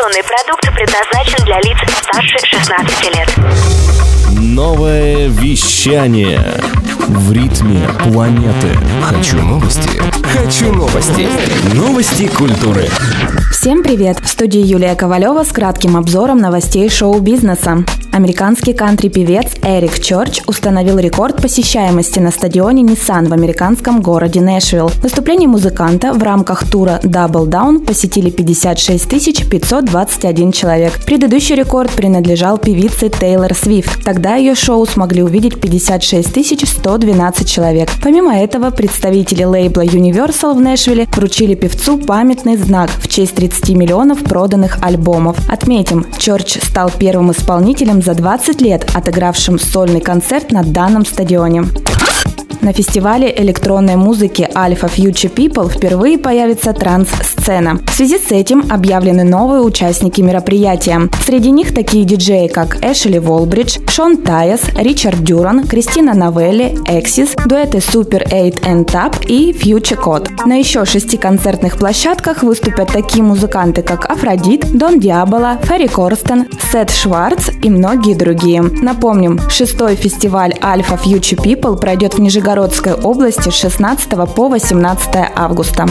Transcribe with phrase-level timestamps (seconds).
[0.00, 3.28] Информационный продукт предназначен для лиц старше 16 лет.
[4.40, 6.40] Новое вещание.
[7.06, 8.68] В ритме планеты.
[9.02, 10.00] Хочу новости.
[10.22, 11.28] Хочу новости.
[11.74, 12.88] Новости культуры.
[13.52, 14.20] Всем привет!
[14.20, 17.84] В студии Юлия Ковалева с кратким обзором новостей шоу-бизнеса.
[18.12, 24.90] Американский кантри-певец Эрик Чорч установил рекорд посещаемости на стадионе Nissan в американском городе Нэшвилл.
[25.00, 30.92] Выступление музыканта в рамках тура Double Down посетили 56 521 человек.
[31.06, 34.04] Предыдущий рекорд принадлежал певице Тейлор Свифт.
[34.04, 37.90] Тогда ее шоу смогли увидеть 56 112 человек.
[38.02, 44.24] Помимо этого, представители лейбла Universal в Нэшвилле вручили певцу памятный знак в честь 30 миллионов
[44.24, 45.36] проданных альбомов.
[45.48, 51.64] Отметим, Чорч стал первым исполнителем за 20 лет, отыгравшим сольный концерт на данном стадионе.
[52.62, 57.80] На фестивале электронной музыки Alpha Future People впервые появится транс-сцена.
[57.86, 61.08] В связи с этим объявлены новые участники мероприятия.
[61.24, 67.78] Среди них такие диджеи, как Эшли Волбридж, Шон Тайес, Ричард Дюран, Кристина Новелли, Эксис, дуэты
[67.78, 70.28] Super 8 and Tap и Future Code.
[70.44, 76.90] На еще шести концертных площадках выступят такие музыканты, как Афродит, Дон Диабола, Ферри Корстен, Сет
[76.90, 78.60] Шварц и многие другие.
[78.60, 85.08] Напомним, шестой фестиваль Alpha Future People пройдет в Нижегородской Нижегородской области с 16 по 18
[85.36, 85.86] августа.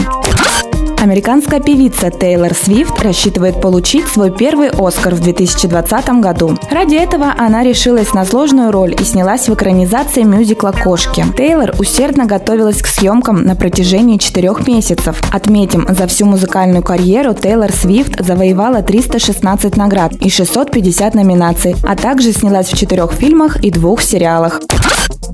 [1.00, 6.58] Американская певица Тейлор Свифт рассчитывает получить свой первый Оскар в 2020 году.
[6.70, 11.24] Ради этого она решилась на сложную роль и снялась в экранизации мюзикла «Кошки».
[11.34, 15.18] Тейлор усердно готовилась к съемкам на протяжении четырех месяцев.
[15.32, 22.32] Отметим, за всю музыкальную карьеру Тейлор Свифт завоевала 316 наград и 650 номинаций, а также
[22.32, 24.60] снялась в четырех фильмах и двух сериалах.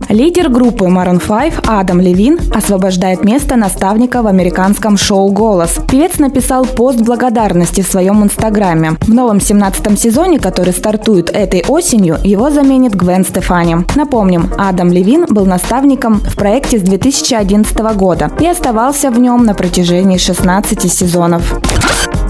[0.09, 5.79] Лидер группы Maroon 5 Адам Левин освобождает место наставника в американском шоу «Голос».
[5.91, 8.93] Певец написал пост благодарности в своем инстаграме.
[9.03, 13.79] В новом 17 сезоне, который стартует этой осенью, его заменит Гвен Стефани.
[13.95, 19.55] Напомним, Адам Левин был наставником в проекте с 2011 года и оставался в нем на
[19.55, 21.61] протяжении 16 сезонов.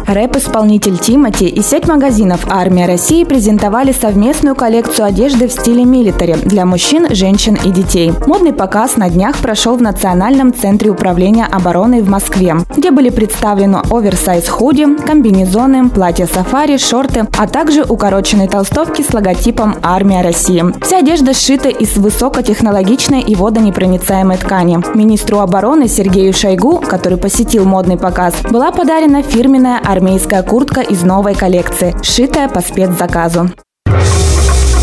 [0.07, 6.65] Рэп-исполнитель Тимати и сеть магазинов «Армия России» презентовали совместную коллекцию одежды в стиле милитари для
[6.65, 8.13] мужчин, женщин и детей.
[8.25, 13.83] Модный показ на днях прошел в Национальном центре управления обороной в Москве, где были представлены
[13.91, 20.65] оверсайз худи, комбинезоны, платья сафари, шорты, а также укороченные толстовки с логотипом «Армия России».
[20.83, 24.79] Вся одежда сшита из высокотехнологичной и водонепроницаемой ткани.
[24.95, 31.35] Министру обороны Сергею Шойгу, который посетил модный показ, была подарена фирменная армейская куртка из новой
[31.35, 33.51] коллекции, сшитая по спецзаказу.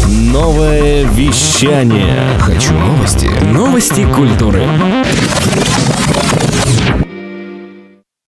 [0.07, 2.16] Новое вещание.
[2.40, 3.29] Хочу новости.
[3.44, 4.63] Новости культуры.